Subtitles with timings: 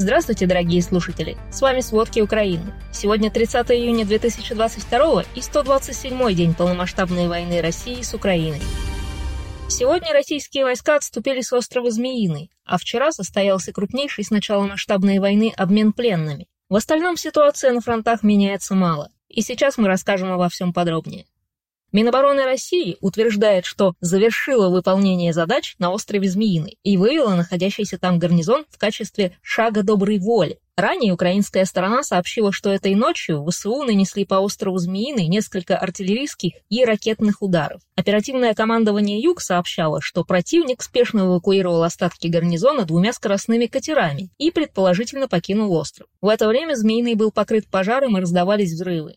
[0.00, 1.36] Здравствуйте, дорогие слушатели!
[1.50, 2.72] С вами «Сводки Украины».
[2.92, 8.60] Сегодня 30 июня 2022 и 127 день полномасштабной войны России с Украиной.
[9.68, 15.52] Сегодня российские войска отступили с острова Змеиный, а вчера состоялся крупнейший с начала масштабной войны
[15.56, 16.46] обмен пленными.
[16.68, 21.26] В остальном ситуация на фронтах меняется мало, и сейчас мы расскажем обо всем подробнее.
[21.90, 28.66] Минобороны России утверждает, что завершила выполнение задач на острове Змеиный и вывела находящийся там гарнизон
[28.68, 30.58] в качестве шага доброй воли.
[30.76, 36.84] Ранее украинская сторона сообщила, что этой ночью ВСУ нанесли по острову Змеиный несколько артиллерийских и
[36.84, 37.80] ракетных ударов.
[37.96, 45.26] Оперативное командование Юг сообщало, что противник спешно эвакуировал остатки гарнизона двумя скоростными катерами и предположительно
[45.26, 46.06] покинул остров.
[46.20, 49.16] В это время Змеиный был покрыт пожаром и раздавались взрывы.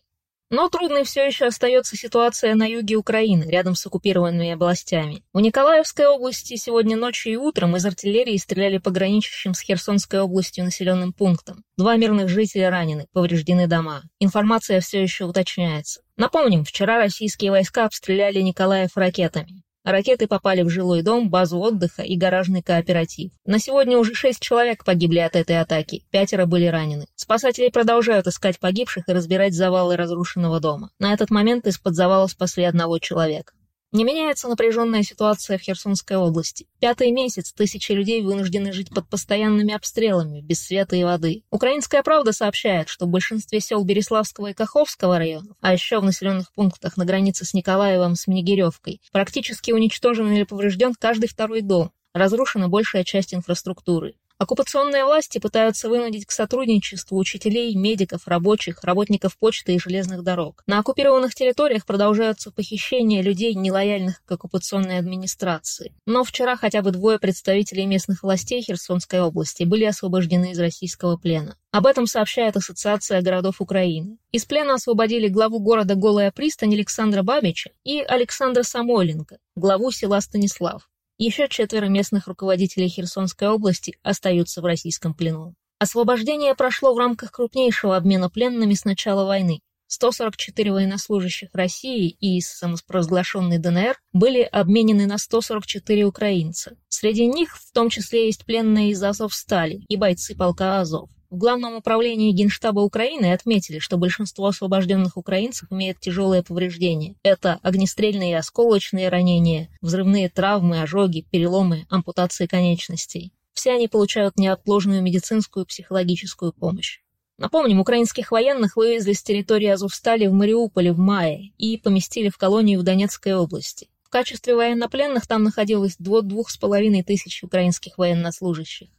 [0.52, 5.24] Но трудной все еще остается ситуация на юге Украины, рядом с оккупированными областями.
[5.32, 10.64] В Николаевской области сегодня ночью и утром из артиллерии стреляли по граничащим с Херсонской областью
[10.64, 11.64] населенным пунктам.
[11.78, 14.02] Два мирных жителя ранены, повреждены дома.
[14.20, 16.02] Информация все еще уточняется.
[16.18, 19.62] Напомним, вчера российские войска обстреляли Николаев ракетами.
[19.84, 23.32] Ракеты попали в жилой дом, базу отдыха и гаражный кооператив.
[23.44, 27.06] На сегодня уже шесть человек погибли от этой атаки, пятеро были ранены.
[27.16, 30.90] Спасатели продолжают искать погибших и разбирать завалы разрушенного дома.
[31.00, 33.54] На этот момент из-под завала спасли одного человека.
[33.92, 36.66] Не меняется напряженная ситуация в Херсонской области.
[36.80, 41.44] Пятый месяц тысячи людей вынуждены жить под постоянными обстрелами, без света и воды.
[41.50, 46.50] Украинская правда сообщает, что в большинстве сел Береславского и Каховского районов, а еще в населенных
[46.54, 52.70] пунктах на границе с Николаевым с Снегиревкой, практически уничтожен или поврежден каждый второй дом, разрушена
[52.70, 54.14] большая часть инфраструктуры.
[54.42, 60.64] Оккупационные власти пытаются вынудить к сотрудничеству учителей, медиков, рабочих, работников почты и железных дорог.
[60.66, 65.94] На оккупированных территориях продолжаются похищения людей, нелояльных к оккупационной администрации.
[66.06, 71.56] Но вчера хотя бы двое представителей местных властей Херсонской области были освобождены из российского плена.
[71.70, 74.18] Об этом сообщает Ассоциация городов Украины.
[74.32, 80.88] Из плена освободили главу города Голая пристань Александра Бабича и Александра Самойленко, главу села Станислав.
[81.24, 85.54] Еще четверо местных руководителей Херсонской области остаются в российском плену.
[85.78, 89.60] Освобождение прошло в рамках крупнейшего обмена пленными с начала войны.
[89.86, 96.76] 144 военнослужащих России и из самопровозглашенной ДНР были обменены на 144 украинца.
[96.88, 101.08] Среди них в том числе есть пленные из Азовстали и бойцы полка Азов.
[101.32, 107.14] В Главном управлении Генштаба Украины отметили, что большинство освобожденных украинцев имеют тяжелые повреждения.
[107.22, 113.32] Это огнестрельные и осколочные ранения, взрывные травмы, ожоги, переломы, ампутации конечностей.
[113.54, 117.00] Все они получают неотложную медицинскую и психологическую помощь.
[117.38, 122.78] Напомним, украинских военных вывезли с территории Азовстали в Мариуполе в мае и поместили в колонию
[122.78, 123.88] в Донецкой области.
[124.02, 128.90] В качестве военнопленных там находилось до двух с половиной тысяч украинских военнослужащих.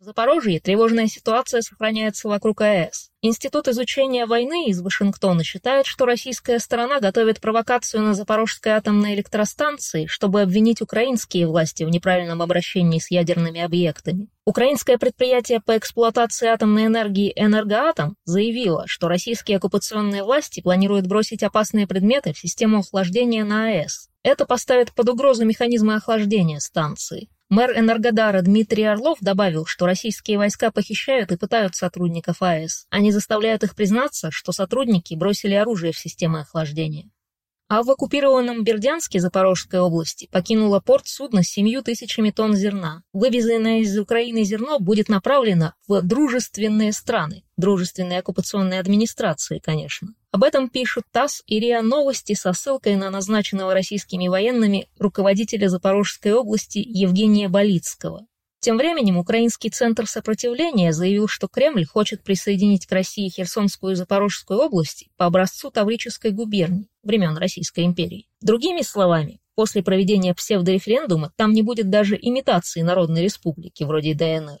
[0.00, 3.10] В Запорожье тревожная ситуация сохраняется вокруг АЭС.
[3.20, 10.06] Институт изучения войны из Вашингтона считает, что российская сторона готовит провокацию на Запорожской атомной электростанции,
[10.06, 14.28] чтобы обвинить украинские власти в неправильном обращении с ядерными объектами.
[14.46, 21.88] Украинское предприятие по эксплуатации атомной энергии «Энергоатом» заявило, что российские оккупационные власти планируют бросить опасные
[21.88, 24.10] предметы в систему охлаждения на АЭС.
[24.22, 27.28] Это поставит под угрозу механизмы охлаждения станции.
[27.50, 32.86] Мэр Энергодара Дмитрий Орлов добавил, что российские войска похищают и пытают сотрудников АЭС.
[32.90, 37.10] Они заставляют их признаться, что сотрудники бросили оружие в системы охлаждения.
[37.68, 43.02] А в оккупированном Бердянске Запорожской области покинуло порт судно с семью тысячами тонн зерна.
[43.14, 50.14] Вывезенное из Украины зерно будет направлено в дружественные страны, дружественные оккупационные администрации, конечно.
[50.30, 56.32] Об этом пишут ТАСС и РИА Новости со ссылкой на назначенного российскими военными руководителя Запорожской
[56.32, 58.26] области Евгения Болицкого.
[58.60, 64.58] Тем временем Украинский центр сопротивления заявил, что Кремль хочет присоединить к России Херсонскую и Запорожскую
[64.58, 68.26] области по образцу Таврической губернии времен Российской империи.
[68.40, 74.58] Другими словами, после проведения псевдореферендума там не будет даже имитации Народной Республики, вроде ДНР.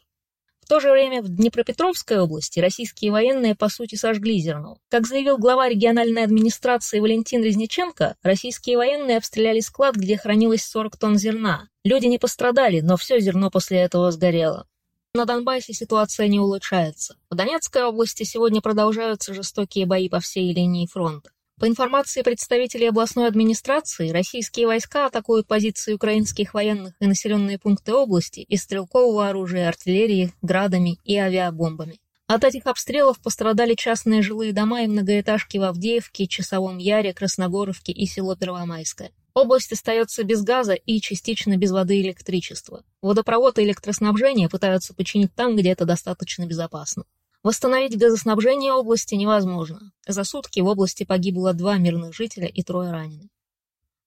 [0.68, 4.76] В то же время в Днепропетровской области российские военные по сути сожгли зерно.
[4.90, 11.16] Как заявил глава региональной администрации Валентин Резниченко, российские военные обстреляли склад, где хранилось 40 тонн
[11.16, 11.70] зерна.
[11.84, 14.66] Люди не пострадали, но все зерно после этого сгорело.
[15.14, 17.16] На Донбассе ситуация не улучшается.
[17.30, 21.30] В Донецкой области сегодня продолжаются жестокие бои по всей линии фронта.
[21.58, 28.40] По информации представителей областной администрации, российские войска атакуют позиции украинских военных и населенные пункты области
[28.40, 31.98] из стрелкового оружия, артиллерии, градами и авиабомбами.
[32.28, 38.06] От этих обстрелов пострадали частные жилые дома и многоэтажки в Авдеевке, Часовом Яре, Красногоровке и
[38.06, 39.10] село Первомайское.
[39.34, 42.84] Область остается без газа и частично без воды и электричества.
[43.02, 47.04] Водопровод и электроснабжение пытаются починить там, где это достаточно безопасно.
[47.42, 49.92] Восстановить газоснабжение области невозможно.
[50.06, 53.28] За сутки в области погибло два мирных жителя и трое ранены.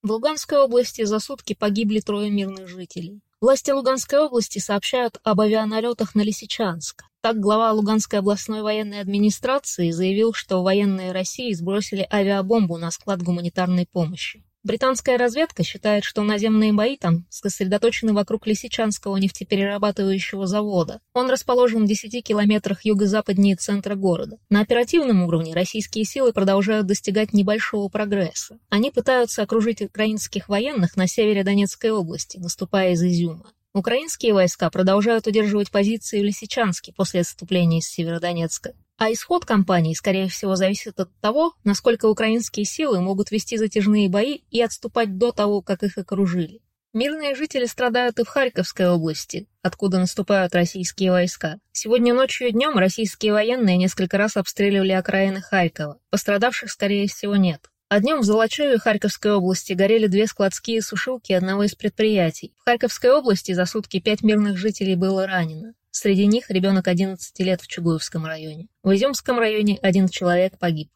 [0.03, 3.21] В Луганской области за сутки погибли трое мирных жителей.
[3.39, 7.03] Власти Луганской области сообщают об авианалетах на Лисичанск.
[7.21, 13.85] Так глава Луганской областной военной администрации заявил, что военные России сбросили авиабомбу на склад гуманитарной
[13.85, 14.43] помощи.
[14.63, 21.01] Британская разведка считает, что наземные бои там сосредоточены вокруг Лисичанского нефтеперерабатывающего завода.
[21.13, 24.37] Он расположен в 10 километрах юго-западнее центра города.
[24.49, 28.59] На оперативном уровне российские силы продолжают достигать небольшого прогресса.
[28.69, 33.51] Они пытаются окружить украинских военных на севере Донецкой области, наступая из Изюма.
[33.73, 38.73] Украинские войска продолжают удерживать позиции в Лисичанске после отступления из Северодонецка.
[39.01, 44.41] А исход кампании, скорее всего, зависит от того, насколько украинские силы могут вести затяжные бои
[44.51, 46.61] и отступать до того, как их окружили.
[46.93, 51.57] Мирные жители страдают и в Харьковской области, откуда наступают российские войска.
[51.71, 55.97] Сегодня ночью и днем российские военные несколько раз обстреливали окраины Харькова.
[56.11, 57.71] Пострадавших, скорее всего, нет.
[57.89, 62.53] А днем в Золочеве Харьковской области горели две складские сушилки одного из предприятий.
[62.59, 65.73] В Харьковской области за сутки пять мирных жителей было ранено.
[65.91, 68.67] Среди них ребенок 11 лет в Чугуевском районе.
[68.81, 70.89] В Изюмском районе один человек погиб.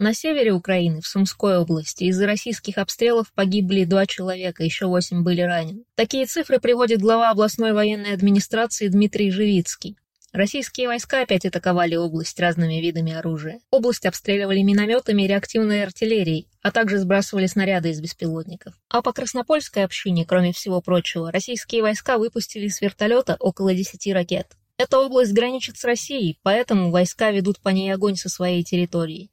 [0.00, 5.42] На севере Украины, в Сумской области, из-за российских обстрелов погибли два человека, еще восемь были
[5.42, 5.84] ранены.
[5.96, 9.98] Такие цифры приводит глава областной военной администрации Дмитрий Живицкий.
[10.32, 13.60] Российские войска опять атаковали область разными видами оружия.
[13.70, 18.74] Область обстреливали минометами и реактивной артиллерией, а также сбрасывали снаряды из беспилотников.
[18.90, 24.48] А по Краснопольской общине, кроме всего прочего, российские войска выпустили с вертолета около 10 ракет.
[24.76, 29.30] Эта область граничит с Россией, поэтому войска ведут по ней огонь со своей территории.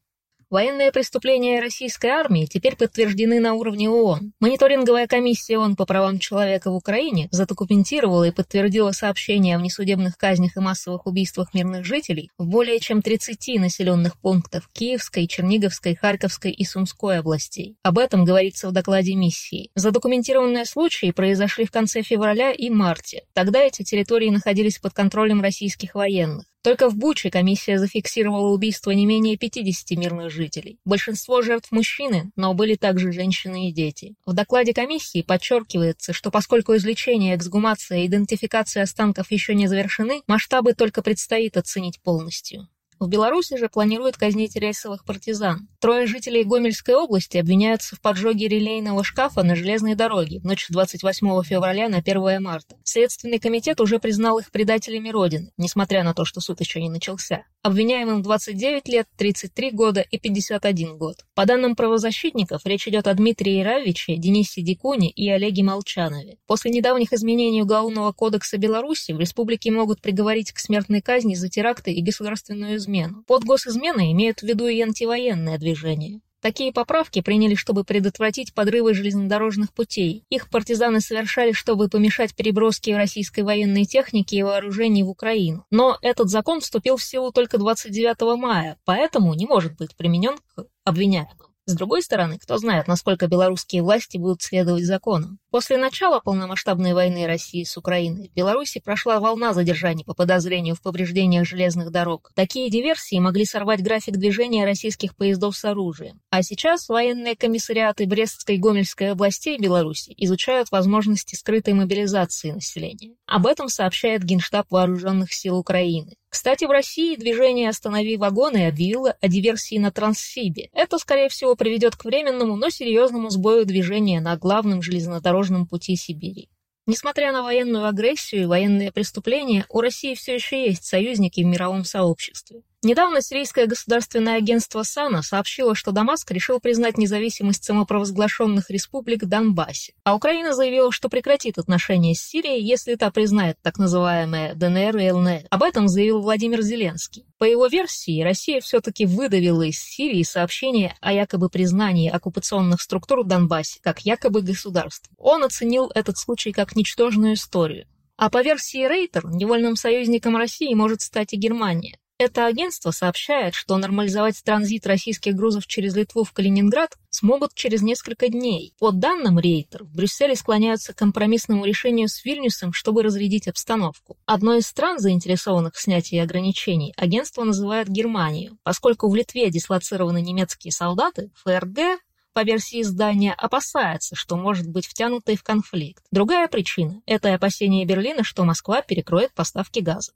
[0.50, 4.34] Военные преступления российской армии теперь подтверждены на уровне ООН.
[4.40, 10.56] Мониторинговая комиссия ООН по правам человека в Украине задокументировала и подтвердила сообщения о внесудебных казнях
[10.56, 16.64] и массовых убийствах мирных жителей в более чем 30 населенных пунктах Киевской, Черниговской, Харьковской и
[16.64, 17.76] Сумской областей.
[17.84, 19.72] Об этом говорится в докладе миссии.
[19.76, 23.24] Задокументированные случаи произошли в конце февраля и марте.
[23.34, 26.46] Тогда эти территории находились под контролем российских военных.
[26.66, 30.80] Только в Буче комиссия зафиксировала убийство не менее 50 мирных жителей.
[30.84, 34.16] Большинство жертв мужчины, но были также женщины и дети.
[34.26, 40.74] В докладе комиссии подчеркивается, что поскольку излечение, эксгумация и идентификация останков еще не завершены, масштабы
[40.74, 42.68] только предстоит оценить полностью.
[43.00, 45.68] В Беларуси же планируют казнить рейсовых партизан.
[45.80, 50.70] Трое жителей Гомельской области обвиняются в поджоге релейного шкафа на железной дороге в ночь с
[50.70, 52.78] 28 февраля на 1 марта.
[52.84, 57.44] Следственный комитет уже признал их предателями Родины, несмотря на то, что суд еще не начался.
[57.66, 61.26] Обвиняемым 29 лет, 33 года и 51 год.
[61.34, 66.38] По данным правозащитников, речь идет о Дмитрии Равиче, Денисе Дикуне и Олеге Молчанове.
[66.46, 71.92] После недавних изменений Уголовного кодекса Беларуси в республике могут приговорить к смертной казни за теракты
[71.92, 73.24] и государственную измену.
[73.26, 76.22] Под госизменой имеют в виду и антивоенное движение.
[76.46, 80.26] Такие поправки приняли, чтобы предотвратить подрывы железнодорожных путей.
[80.30, 85.66] Их партизаны совершали, чтобы помешать переброске российской военной техники и вооружений в Украину.
[85.72, 90.68] Но этот закон вступил в силу только 29 мая, поэтому не может быть применен к
[90.84, 91.48] обвиняемым.
[91.66, 95.40] С другой стороны, кто знает, насколько белорусские власти будут следовать законам.
[95.56, 100.82] После начала полномасштабной войны России с Украиной в Беларуси прошла волна задержаний по подозрению в
[100.82, 102.30] повреждениях железных дорог.
[102.36, 106.20] Такие диверсии могли сорвать график движения российских поездов с оружием.
[106.30, 113.16] А сейчас военные комиссариаты Брестской и Гомельской областей Беларуси изучают возможности скрытой мобилизации населения.
[113.26, 116.18] Об этом сообщает Генштаб Вооруженных сил Украины.
[116.36, 120.68] Кстати, в России движение «Останови вагоны» объявило о диверсии на Транссибе.
[120.74, 126.50] Это, скорее всего, приведет к временному, но серьезному сбою движения на главном железнодорожном пути Сибири.
[126.88, 131.84] Несмотря на военную агрессию и военные преступления, у России все еще есть союзники в мировом
[131.84, 132.62] сообществе.
[132.86, 139.94] Недавно сирийское государственное агентство САНА сообщило, что Дамаск решил признать независимость самопровозглашенных республик в Донбассе,
[140.04, 145.10] а Украина заявила, что прекратит отношения с Сирией, если та признает так называемые ДНР и
[145.10, 145.48] ЛНР.
[145.50, 147.26] Об этом заявил Владимир Зеленский.
[147.40, 153.28] По его версии, Россия все-таки выдавила из Сирии сообщение о якобы признании оккупационных структур в
[153.28, 155.10] Донбассе как якобы государств.
[155.18, 157.88] Он оценил этот случай как ничтожную историю.
[158.16, 161.98] А по версии Рейтер, невольным союзником России может стать и Германия.
[162.18, 168.30] Это агентство сообщает, что нормализовать транзит российских грузов через Литву в Калининград смогут через несколько
[168.30, 168.74] дней.
[168.80, 174.18] По данным Рейтер, в Брюсселе склоняются к компромиссному решению с Вильнюсом, чтобы разрядить обстановку.
[174.26, 178.58] Одной из стран, заинтересованных в снятии ограничений, агентство называет Германию.
[178.64, 182.00] Поскольку в Литве дислоцированы немецкие солдаты, ФРГ
[182.32, 186.06] по версии издания, опасается, что может быть втянутой в конфликт.
[186.12, 190.14] Другая причина– это опасение Берлина, что Москва перекроет поставки газа.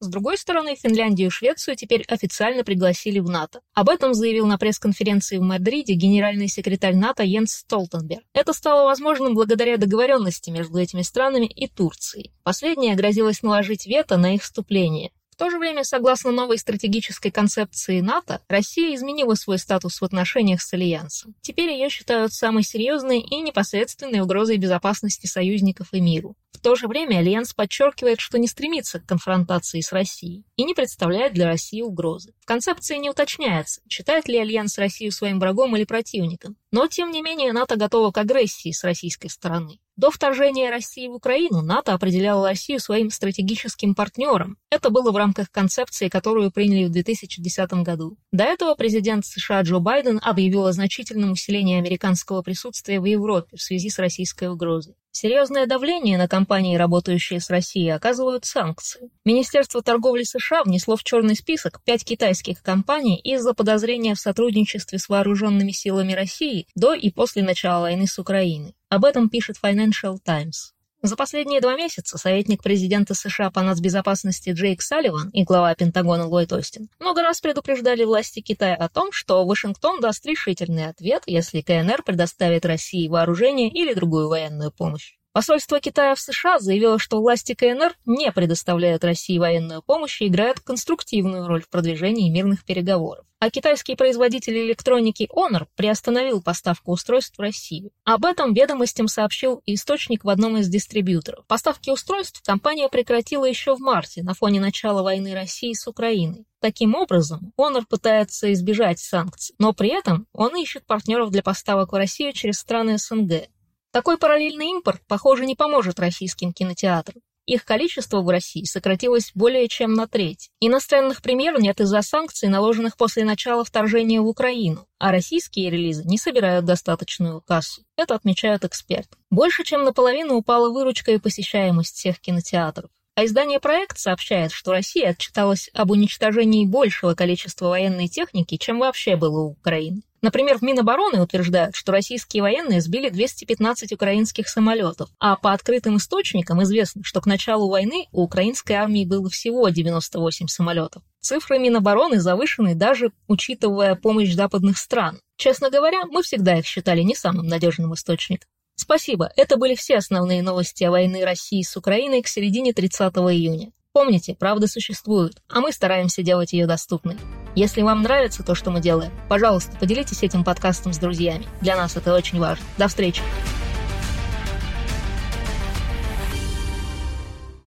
[0.00, 3.60] С другой стороны, Финляндию и Швецию теперь официально пригласили в НАТО.
[3.74, 8.22] Об этом заявил на пресс-конференции в Мадриде генеральный секретарь НАТО Йенс Столтенберг.
[8.32, 12.32] Это стало возможным благодаря договоренности между этими странами и Турцией.
[12.44, 15.10] Последняя грозилась наложить вето на их вступление.
[15.38, 20.60] В то же время, согласно новой стратегической концепции НАТО, Россия изменила свой статус в отношениях
[20.60, 21.36] с Альянсом.
[21.42, 26.34] Теперь ее считают самой серьезной и непосредственной угрозой безопасности союзников и миру.
[26.50, 30.74] В то же время Альянс подчеркивает, что не стремится к конфронтации с Россией и не
[30.74, 32.32] представляет для России угрозы.
[32.40, 37.22] В концепции не уточняется, считает ли Альянс Россию своим врагом или противником, но тем не
[37.22, 39.78] менее НАТО готово к агрессии с российской стороны.
[39.96, 44.56] До вторжения России в Украину НАТО определяло Россию своим стратегическим партнером.
[44.70, 48.16] Это было в рамках концепции, которую приняли в 2010 году.
[48.30, 53.62] До этого президент США Джо Байден объявил о значительном усилении американского присутствия в Европе в
[53.62, 54.94] связи с российской угрозой.
[55.10, 59.10] Серьезное давление на компании, работающие с Россией, оказывают санкции.
[59.24, 65.08] Министерство торговли США внесло в черный список пять китайских компаний из-за подозрения в сотрудничестве с
[65.08, 68.74] вооруженными силами России до и после начала войны с Украиной.
[68.90, 70.74] Об этом пишет Financial Times.
[71.00, 76.52] За последние два месяца советник президента США по нацбезопасности Джейк Салливан и глава Пентагона Ллойд
[76.52, 82.02] Остин много раз предупреждали власти Китая о том, что Вашингтон даст решительный ответ, если КНР
[82.02, 85.17] предоставит России вооружение или другую военную помощь.
[85.32, 90.60] Посольство Китая в США заявило, что власти КНР не предоставляют России военную помощь и играют
[90.60, 93.24] конструктивную роль в продвижении мирных переговоров.
[93.40, 97.90] А китайский производитель электроники Honor приостановил поставку устройств в Россию.
[98.04, 101.46] Об этом ведомостям сообщил источник в одном из дистрибьюторов.
[101.46, 106.46] Поставки устройств компания прекратила еще в марте на фоне начала войны России с Украиной.
[106.60, 111.96] Таким образом, Honor пытается избежать санкций, но при этом он ищет партнеров для поставок в
[111.96, 113.48] Россию через страны СНГ.
[113.92, 117.22] Такой параллельный импорт, похоже, не поможет российским кинотеатрам.
[117.48, 120.50] Их количество в России сократилось более чем на треть.
[120.60, 126.18] Иностранных премьер нет из-за санкций, наложенных после начала вторжения в Украину, а российские релизы не
[126.18, 127.84] собирают достаточную кассу.
[127.96, 129.16] Это отмечают эксперты.
[129.30, 132.90] Больше чем наполовину упала выручка и посещаемость всех кинотеатров.
[133.14, 139.16] А издание «Проект» сообщает, что Россия отчиталась об уничтожении большего количества военной техники, чем вообще
[139.16, 140.02] было у Украины.
[140.20, 146.62] Например, в Минобороны утверждают, что российские военные сбили 215 украинских самолетов, а по открытым источникам
[146.64, 151.02] известно, что к началу войны у украинской армии было всего 98 самолетов.
[151.20, 155.20] Цифры Минобороны завышены даже учитывая помощь западных стран.
[155.36, 158.48] Честно говоря, мы всегда их считали не самым надежным источником.
[158.74, 163.72] Спасибо, это были все основные новости о войне России с Украиной к середине 30 июня.
[163.92, 167.16] Помните, правда существует, а мы стараемся делать ее доступной.
[167.54, 171.46] Если вам нравится то, что мы делаем, пожалуйста, поделитесь этим подкастом с друзьями.
[171.60, 172.64] Для нас это очень важно.
[172.76, 173.22] До встречи!